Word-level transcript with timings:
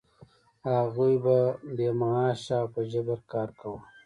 هغوی 0.71 1.13
به 1.23 1.37
بې 1.75 1.89
معاشه 1.99 2.55
او 2.61 2.67
په 2.73 2.81
جبر 2.91 3.19
کار 3.31 3.49
کاوه. 3.59 3.79